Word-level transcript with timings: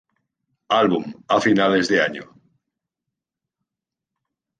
Album" 0.77 1.13
a 1.27 1.39
finales 1.39 1.87
de 1.87 2.01
año. 2.01 2.33